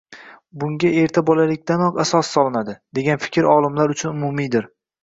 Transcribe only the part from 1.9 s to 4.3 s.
asos solinadi, degan fikr olimlar uchun